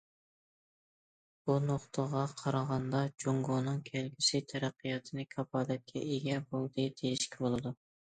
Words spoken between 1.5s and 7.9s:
نۇقتىغا قارىغاندا، جۇڭگونىڭ كەلگۈسى تەرەققىياتىنى كاپالەتكە ئىگە بولدى دېيىشكە بولىدۇ.